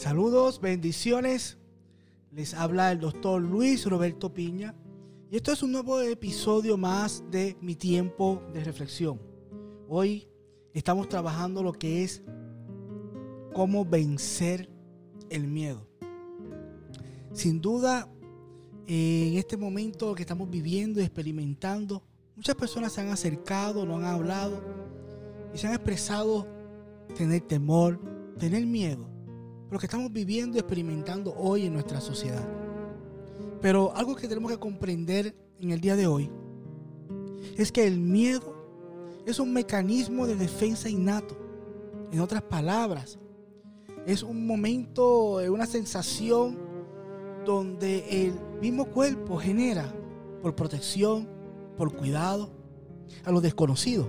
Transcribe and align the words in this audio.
Saludos, 0.00 0.62
bendiciones. 0.62 1.58
Les 2.32 2.54
habla 2.54 2.90
el 2.90 3.00
doctor 3.00 3.42
Luis 3.42 3.84
Roberto 3.84 4.32
Piña. 4.32 4.74
Y 5.30 5.36
esto 5.36 5.52
es 5.52 5.62
un 5.62 5.72
nuevo 5.72 6.00
episodio 6.00 6.78
más 6.78 7.22
de 7.30 7.58
mi 7.60 7.74
tiempo 7.74 8.42
de 8.54 8.64
reflexión. 8.64 9.20
Hoy 9.90 10.26
estamos 10.72 11.06
trabajando 11.06 11.62
lo 11.62 11.74
que 11.74 12.02
es 12.02 12.22
cómo 13.52 13.84
vencer 13.84 14.70
el 15.28 15.46
miedo. 15.46 15.86
Sin 17.34 17.60
duda, 17.60 18.08
en 18.86 19.36
este 19.36 19.58
momento 19.58 20.14
que 20.14 20.22
estamos 20.22 20.48
viviendo 20.48 20.98
y 20.98 21.02
experimentando, 21.02 22.02
muchas 22.36 22.54
personas 22.54 22.94
se 22.94 23.02
han 23.02 23.08
acercado, 23.08 23.84
no 23.84 23.96
han 23.96 24.04
hablado 24.06 24.62
y 25.54 25.58
se 25.58 25.66
han 25.66 25.74
expresado 25.74 26.46
tener 27.14 27.42
temor, 27.42 28.00
tener 28.38 28.64
miedo 28.64 29.19
lo 29.70 29.78
que 29.78 29.86
estamos 29.86 30.12
viviendo 30.12 30.56
y 30.56 30.60
experimentando 30.60 31.34
hoy 31.36 31.66
en 31.66 31.72
nuestra 31.72 32.00
sociedad. 32.00 32.46
Pero 33.60 33.94
algo 33.94 34.16
que 34.16 34.26
tenemos 34.26 34.50
que 34.50 34.58
comprender 34.58 35.34
en 35.60 35.70
el 35.70 35.80
día 35.80 35.96
de 35.96 36.06
hoy 36.06 36.30
es 37.56 37.70
que 37.70 37.86
el 37.86 37.98
miedo 37.98 38.54
es 39.26 39.38
un 39.38 39.52
mecanismo 39.52 40.26
de 40.26 40.34
defensa 40.34 40.88
innato. 40.88 41.36
En 42.10 42.20
otras 42.20 42.42
palabras, 42.42 43.18
es 44.06 44.22
un 44.22 44.46
momento, 44.46 45.36
una 45.50 45.66
sensación 45.66 46.58
donde 47.44 48.26
el 48.26 48.34
mismo 48.60 48.86
cuerpo 48.86 49.38
genera 49.38 49.92
por 50.42 50.56
protección, 50.56 51.28
por 51.76 51.94
cuidado, 51.94 52.50
a 53.24 53.30
lo 53.30 53.40
desconocido. 53.40 54.08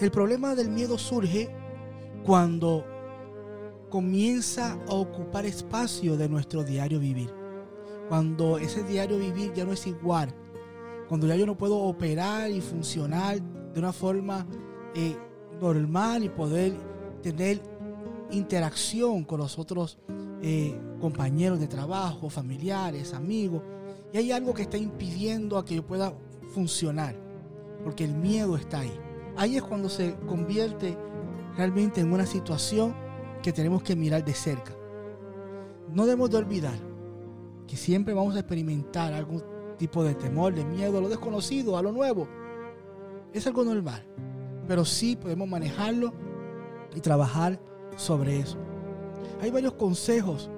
El 0.00 0.10
problema 0.10 0.54
del 0.54 0.70
miedo 0.70 0.98
surge 0.98 1.54
cuando 2.24 2.84
comienza 3.94 4.72
a 4.88 4.92
ocupar 4.92 5.46
espacio 5.46 6.16
de 6.16 6.28
nuestro 6.28 6.64
diario 6.64 6.98
vivir. 6.98 7.32
Cuando 8.08 8.58
ese 8.58 8.82
diario 8.82 9.20
vivir 9.20 9.52
ya 9.52 9.64
no 9.64 9.70
es 9.70 9.86
igual, 9.86 10.34
cuando 11.08 11.28
ya 11.28 11.36
yo 11.36 11.46
no 11.46 11.56
puedo 11.56 11.76
operar 11.76 12.50
y 12.50 12.60
funcionar 12.60 13.40
de 13.40 13.78
una 13.78 13.92
forma 13.92 14.48
eh, 14.96 15.16
normal 15.60 16.24
y 16.24 16.28
poder 16.28 16.72
tener 17.22 17.62
interacción 18.32 19.22
con 19.22 19.38
los 19.38 19.60
otros 19.60 19.96
eh, 20.42 20.76
compañeros 21.00 21.60
de 21.60 21.68
trabajo, 21.68 22.28
familiares, 22.28 23.14
amigos, 23.14 23.62
y 24.12 24.18
hay 24.18 24.32
algo 24.32 24.54
que 24.54 24.62
está 24.62 24.76
impidiendo 24.76 25.56
a 25.56 25.64
que 25.64 25.76
yo 25.76 25.86
pueda 25.86 26.12
funcionar, 26.52 27.14
porque 27.84 28.02
el 28.02 28.16
miedo 28.16 28.56
está 28.56 28.80
ahí. 28.80 28.98
Ahí 29.36 29.56
es 29.56 29.62
cuando 29.62 29.88
se 29.88 30.16
convierte 30.26 30.98
realmente 31.56 32.00
en 32.00 32.12
una 32.12 32.26
situación 32.26 33.03
que 33.44 33.52
tenemos 33.52 33.82
que 33.82 33.94
mirar 33.94 34.24
de 34.24 34.32
cerca. 34.32 34.74
No 35.92 36.06
debemos 36.06 36.30
de 36.30 36.38
olvidar 36.38 36.78
que 37.68 37.76
siempre 37.76 38.14
vamos 38.14 38.34
a 38.36 38.38
experimentar 38.38 39.12
algún 39.12 39.42
tipo 39.76 40.02
de 40.02 40.14
temor, 40.14 40.54
de 40.54 40.64
miedo 40.64 40.96
a 40.96 41.00
lo 41.02 41.10
desconocido, 41.10 41.76
a 41.76 41.82
lo 41.82 41.92
nuevo. 41.92 42.26
Es 43.34 43.46
algo 43.46 43.62
normal, 43.62 44.02
pero 44.66 44.86
sí 44.86 45.14
podemos 45.14 45.46
manejarlo 45.46 46.14
y 46.96 47.00
trabajar 47.00 47.60
sobre 47.96 48.38
eso. 48.38 48.56
Hay 49.42 49.50
varios 49.50 49.74
consejos 49.74 50.50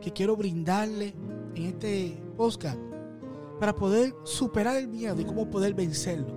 que 0.00 0.10
quiero 0.10 0.34
brindarle 0.34 1.14
en 1.54 1.64
este 1.64 2.22
podcast 2.38 2.80
para 3.58 3.74
poder 3.74 4.14
superar 4.24 4.78
el 4.78 4.88
miedo 4.88 5.20
y 5.20 5.26
cómo 5.26 5.50
poder 5.50 5.74
vencerlo. 5.74 6.32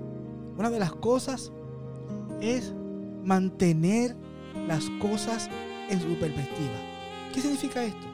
Una 0.58 0.70
de 0.70 0.80
las 0.80 0.94
cosas 0.96 1.54
es 2.42 2.76
mantener 3.24 4.18
las 4.68 4.90
cosas 5.02 5.50
en 5.89 6.02
su 6.02 6.16
perspectiva. 6.16 6.76
¿Qué 7.34 7.42
significa 7.42 7.84
esto? 7.84 8.08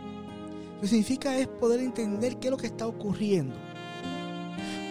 Lo 0.75 0.81
que 0.81 0.87
significa 0.87 1.37
es 1.37 1.47
poder 1.47 1.81
entender 1.81 2.37
qué 2.37 2.47
es 2.47 2.51
lo 2.51 2.57
que 2.57 2.67
está 2.67 2.87
ocurriendo. 2.87 3.55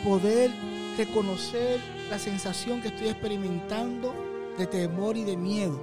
Poder 0.04 0.50
reconocer 0.96 1.80
la 2.10 2.18
sensación 2.18 2.82
que 2.82 2.88
estoy 2.88 3.08
experimentando 3.08 4.14
de 4.58 4.66
temor 4.66 5.16
y 5.16 5.24
de 5.24 5.36
miedo. 5.36 5.80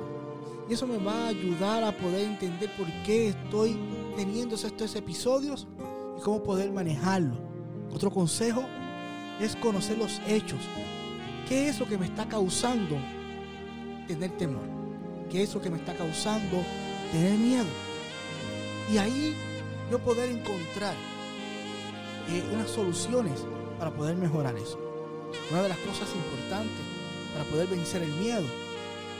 Y 0.69 0.73
eso 0.73 0.85
me 0.87 0.97
va 0.97 1.25
a 1.25 1.27
ayudar 1.27 1.83
a 1.83 1.95
poder 1.95 2.25
entender 2.25 2.69
por 2.75 2.87
qué 3.03 3.29
estoy 3.29 3.77
teniendo 4.15 4.55
estos 4.55 4.95
episodios 4.95 5.67
y 6.17 6.21
cómo 6.21 6.43
poder 6.43 6.71
manejarlo. 6.71 7.35
Otro 7.93 8.11
consejo 8.11 8.65
es 9.39 9.55
conocer 9.55 9.97
los 9.97 10.21
hechos. 10.27 10.59
¿Qué 11.47 11.69
es 11.69 11.79
lo 11.79 11.87
que 11.87 11.97
me 11.97 12.05
está 12.05 12.27
causando 12.27 12.95
tener 14.07 14.31
temor? 14.37 14.63
¿Qué 15.29 15.43
es 15.43 15.53
lo 15.53 15.61
que 15.61 15.69
me 15.69 15.77
está 15.77 15.93
causando 15.93 16.63
tener 17.11 17.37
miedo. 17.37 17.65
Y 18.91 18.97
ahí 18.97 19.35
yo 19.91 19.99
poder 19.99 20.29
encontrar 20.29 20.95
eh, 22.29 22.43
unas 22.53 22.69
soluciones 22.69 23.45
para 23.77 23.91
poder 23.91 24.15
mejorar 24.15 24.55
eso. 24.57 24.79
Una 25.51 25.63
de 25.63 25.69
las 25.69 25.77
cosas 25.79 26.07
importantes 26.15 26.77
para 27.33 27.45
poder 27.45 27.67
vencer 27.67 28.01
el 28.01 28.11
miedo 28.13 28.45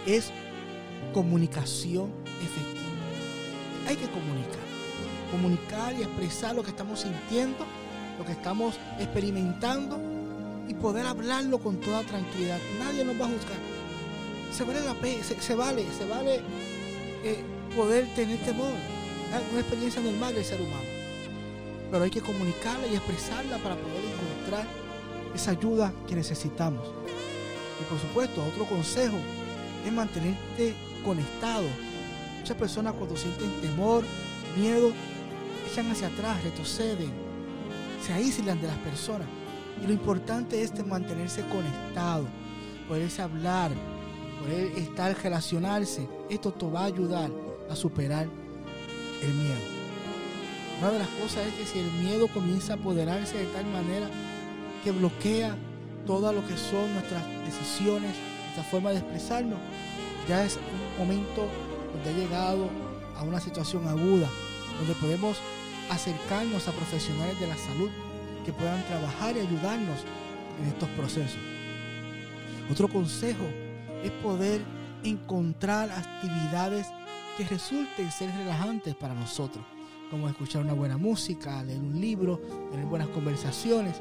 es 0.05 0.31
comunicación 1.13 2.11
efectiva. 2.41 2.85
Hay 3.87 3.95
que 3.95 4.09
comunicar. 4.09 4.65
Comunicar 5.31 5.93
y 5.93 6.03
expresar 6.03 6.55
lo 6.55 6.63
que 6.63 6.69
estamos 6.69 7.01
sintiendo, 7.01 7.65
lo 8.17 8.25
que 8.25 8.31
estamos 8.31 8.75
experimentando 8.99 9.99
y 10.67 10.73
poder 10.73 11.05
hablarlo 11.05 11.59
con 11.59 11.77
toda 11.77 12.01
tranquilidad. 12.03 12.59
Nadie 12.79 13.03
nos 13.03 13.19
va 13.19 13.25
a 13.25 13.29
juzgar. 13.29 13.57
Se 14.51 14.63
vale 14.63 14.79
la 14.81 14.95
se, 15.23 15.41
se 15.41 15.55
vale, 15.55 15.85
se 15.97 16.05
vale 16.05 16.41
eh, 17.25 17.43
poder 17.75 18.05
tener 18.15 18.37
temor. 18.39 18.71
Es 19.33 19.51
una 19.51 19.59
experiencia 19.59 19.99
normal 19.99 20.35
del 20.35 20.45
ser 20.45 20.61
humano. 20.61 20.85
Pero 21.89 22.03
hay 22.03 22.11
que 22.11 22.21
comunicarla 22.21 22.85
y 22.87 22.95
expresarla 22.95 23.57
para 23.57 23.75
poder 23.75 24.03
encontrar 24.05 24.67
esa 25.33 25.51
ayuda 25.51 25.91
que 26.07 26.15
necesitamos. 26.15 26.87
Y 27.81 27.83
por 27.89 27.99
supuesto, 27.99 28.45
otro 28.45 28.65
consejo 28.65 29.17
es 29.83 29.91
mantenerte 29.91 30.75
conectado. 31.03 31.65
Muchas 32.37 32.57
personas 32.57 32.93
cuando 32.93 33.17
sienten 33.17 33.59
temor, 33.59 34.03
miedo, 34.55 34.91
echan 35.69 35.89
hacia 35.89 36.07
atrás, 36.07 36.43
retroceden, 36.43 37.11
se 38.05 38.13
aíslan 38.13 38.61
de 38.61 38.67
las 38.67 38.77
personas. 38.77 39.27
Y 39.83 39.87
lo 39.87 39.93
importante 39.93 40.61
es 40.61 40.85
mantenerse 40.85 41.41
conectado, 41.47 42.27
poderse 42.87 43.23
hablar, 43.23 43.71
poder 44.39 44.77
estar, 44.77 45.15
relacionarse. 45.23 46.07
Esto 46.29 46.51
te 46.51 46.65
va 46.65 46.81
a 46.81 46.85
ayudar 46.85 47.29
a 47.69 47.75
superar 47.75 48.27
el 49.21 49.33
miedo. 49.33 49.75
Una 50.79 50.91
de 50.91 50.99
las 50.99 51.07
cosas 51.07 51.47
es 51.47 51.53
que 51.53 51.65
si 51.65 51.79
el 51.79 51.91
miedo 51.93 52.27
comienza 52.27 52.73
a 52.73 52.75
apoderarse 52.75 53.37
de 53.37 53.45
tal 53.45 53.65
manera 53.67 54.09
que 54.83 54.91
bloquea 54.91 55.55
todo 56.05 56.31
lo 56.33 56.45
que 56.45 56.57
son 56.57 56.93
nuestras 56.93 57.23
decisiones, 57.45 58.11
nuestra 58.43 58.63
forma 58.63 58.91
de 58.91 58.97
expresarnos, 58.97 59.59
ya 60.27 60.43
es 60.43 60.57
un 60.57 61.05
momento 61.05 61.47
donde 61.93 62.09
ha 62.09 62.25
llegado 62.25 62.69
a 63.17 63.23
una 63.23 63.39
situación 63.39 63.87
aguda, 63.87 64.29
donde 64.79 64.93
podemos 64.95 65.37
acercarnos 65.89 66.67
a 66.67 66.71
profesionales 66.71 67.39
de 67.39 67.47
la 67.47 67.55
salud 67.55 67.89
que 68.45 68.51
puedan 68.51 68.83
trabajar 68.85 69.35
y 69.37 69.39
ayudarnos 69.39 69.99
en 70.61 70.67
estos 70.67 70.89
procesos. 70.89 71.39
Otro 72.69 72.87
consejo 72.87 73.45
es 74.05 74.11
poder 74.23 74.61
encontrar 75.03 75.89
actividades 75.89 76.87
que 77.37 77.45
resulten 77.45 78.11
ser 78.11 78.31
relajantes 78.31 78.95
para 78.95 79.13
nosotros, 79.13 79.65
como 80.09 80.29
escuchar 80.29 80.61
una 80.63 80.73
buena 80.73 80.97
música, 80.97 81.63
leer 81.63 81.79
un 81.79 81.99
libro, 81.99 82.37
tener 82.71 82.85
buenas 82.85 83.09
conversaciones. 83.09 83.99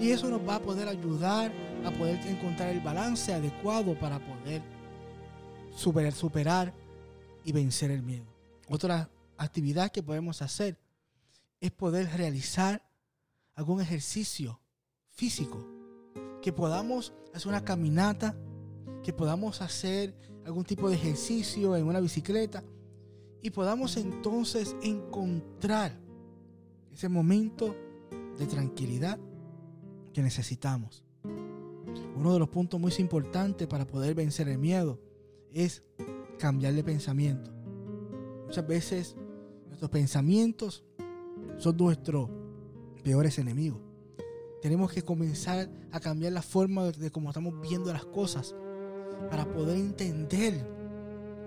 Y 0.00 0.10
eso 0.10 0.28
nos 0.28 0.46
va 0.46 0.56
a 0.56 0.60
poder 0.60 0.88
ayudar 0.88 1.52
a 1.84 1.90
poder 1.90 2.18
encontrar 2.26 2.70
el 2.70 2.80
balance 2.80 3.32
adecuado 3.32 3.98
para 3.98 4.18
poder 4.18 4.62
superar, 5.76 6.12
superar 6.12 6.72
y 7.44 7.52
vencer 7.52 7.90
el 7.90 8.02
miedo. 8.02 8.24
Otra 8.68 9.10
actividad 9.36 9.90
que 9.90 10.02
podemos 10.02 10.42
hacer 10.42 10.78
es 11.60 11.70
poder 11.70 12.08
realizar 12.16 12.82
algún 13.54 13.80
ejercicio 13.80 14.60
físico, 15.10 15.66
que 16.42 16.52
podamos 16.52 17.12
hacer 17.34 17.48
una 17.48 17.64
caminata, 17.64 18.34
que 19.04 19.12
podamos 19.12 19.60
hacer 19.60 20.14
algún 20.44 20.64
tipo 20.64 20.88
de 20.88 20.96
ejercicio 20.96 21.76
en 21.76 21.86
una 21.86 22.00
bicicleta 22.00 22.64
y 23.42 23.50
podamos 23.50 23.98
entonces 23.98 24.74
encontrar 24.82 25.92
ese 26.90 27.08
momento 27.10 27.76
de 28.38 28.46
tranquilidad 28.46 29.18
que 30.12 30.22
necesitamos. 30.22 31.04
Uno 32.16 32.32
de 32.32 32.38
los 32.38 32.48
puntos 32.48 32.80
muy 32.80 32.92
importantes 32.98 33.68
para 33.68 33.86
poder 33.86 34.14
vencer 34.14 34.48
el 34.48 34.58
miedo 34.58 34.98
es 35.52 35.82
cambiar 36.38 36.72
de 36.72 36.82
pensamiento. 36.82 37.52
Muchas 38.46 38.66
veces 38.66 39.16
nuestros 39.66 39.90
pensamientos 39.90 40.82
son 41.58 41.76
nuestros 41.76 42.30
peores 43.02 43.38
enemigos. 43.38 43.80
Tenemos 44.62 44.90
que 44.90 45.02
comenzar 45.02 45.68
a 45.92 46.00
cambiar 46.00 46.32
la 46.32 46.40
forma 46.40 46.90
de 46.90 47.10
cómo 47.10 47.28
estamos 47.28 47.60
viendo 47.60 47.92
las 47.92 48.06
cosas 48.06 48.54
para 49.30 49.44
poder 49.44 49.76
entender 49.76 50.54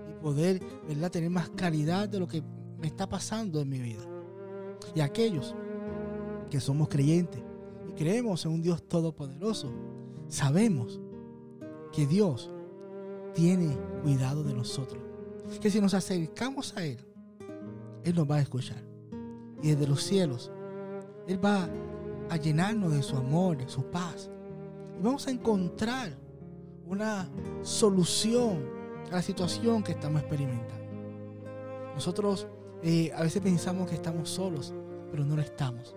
y 0.08 0.22
poder 0.22 0.60
¿verdad? 0.86 1.10
tener 1.10 1.30
más 1.30 1.48
claridad 1.50 2.08
de 2.08 2.18
lo 2.18 2.26
que 2.26 2.42
me 2.78 2.86
está 2.86 3.08
pasando 3.08 3.60
en 3.60 3.68
mi 3.68 3.78
vida. 3.78 4.04
Y 4.94 5.00
aquellos 5.00 5.54
que 6.50 6.60
somos 6.60 6.88
creyentes 6.88 7.42
y 7.88 7.92
creemos 7.92 8.44
en 8.44 8.52
un 8.52 8.62
Dios 8.62 8.82
todopoderoso, 8.82 9.72
sabemos 10.28 11.00
que 11.92 12.06
Dios 12.06 12.50
tiene 13.34 13.76
cuidado 14.02 14.42
de 14.42 14.54
nosotros. 14.54 15.02
Que 15.60 15.70
si 15.70 15.80
nos 15.80 15.94
acercamos 15.94 16.76
a 16.76 16.84
Él, 16.84 16.98
Él 18.04 18.14
nos 18.14 18.30
va 18.30 18.36
a 18.36 18.40
escuchar. 18.40 18.82
Y 19.62 19.70
desde 19.70 19.86
los 19.86 20.02
cielos, 20.02 20.50
Él 21.26 21.42
va 21.44 21.68
a 22.28 22.36
llenarnos 22.36 22.92
de 22.92 23.02
su 23.02 23.16
amor, 23.16 23.56
de 23.56 23.68
su 23.68 23.82
paz. 23.84 24.30
Y 24.98 25.02
vamos 25.02 25.26
a 25.26 25.30
encontrar 25.30 26.16
una 26.88 27.28
solución 27.62 28.64
a 29.10 29.16
la 29.16 29.22
situación 29.22 29.82
que 29.82 29.92
estamos 29.92 30.20
experimentando. 30.20 30.88
Nosotros 31.94 32.46
eh, 32.82 33.12
a 33.14 33.22
veces 33.22 33.42
pensamos 33.42 33.88
que 33.88 33.94
estamos 33.94 34.28
solos, 34.28 34.74
pero 35.10 35.24
no 35.24 35.36
lo 35.36 35.42
estamos. 35.42 35.96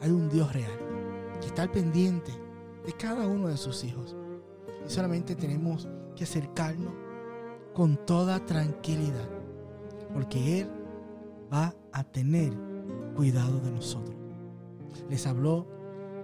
Hay 0.00 0.10
un 0.10 0.28
Dios 0.28 0.52
real 0.52 0.78
que 1.40 1.46
está 1.46 1.62
al 1.62 1.70
pendiente 1.70 2.32
de 2.84 2.92
cada 2.92 3.26
uno 3.26 3.48
de 3.48 3.56
sus 3.56 3.84
hijos. 3.84 4.16
Y 4.86 4.90
solamente 4.90 5.34
tenemos 5.34 5.88
que 6.16 6.24
acercarnos 6.24 6.92
con 7.74 7.96
toda 8.06 8.44
tranquilidad, 8.46 9.28
porque 10.12 10.60
Él 10.60 10.70
va 11.52 11.74
a 11.92 12.04
tener 12.04 12.52
cuidado 13.14 13.60
de 13.60 13.70
nosotros. 13.70 14.16
Les 15.08 15.26
habló 15.26 15.66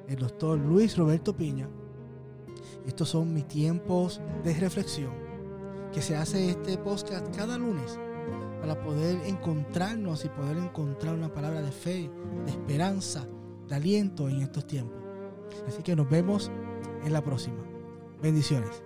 el 0.09 0.17
doctor 0.17 0.59
Luis 0.59 0.97
Roberto 0.97 1.37
Piña. 1.37 1.69
Estos 2.87 3.09
son 3.09 3.33
mis 3.33 3.47
tiempos 3.49 4.21
de 4.45 4.55
reflexión, 4.55 5.13
que 5.93 6.03
se 6.03 6.17
hace 6.17 6.51
este 6.51 6.79
podcast 6.79 7.35
cada 7.37 7.59
lunes 7.59 7.99
para 8.61 8.81
poder 8.83 9.21
encontrarnos 9.27 10.25
y 10.25 10.29
poder 10.29 10.57
encontrar 10.57 11.15
una 11.15 11.33
palabra 11.33 11.63
de 11.63 11.73
fe, 11.73 12.11
de 12.45 12.51
esperanza, 12.51 13.27
de 13.69 13.75
aliento 13.75 14.29
en 14.29 14.43
estos 14.43 14.67
tiempos. 14.67 14.99
Así 15.67 15.83
que 15.83 15.97
nos 15.97 16.09
vemos 16.09 16.51
en 17.05 17.13
la 17.13 17.23
próxima. 17.23 17.63
Bendiciones. 18.23 18.86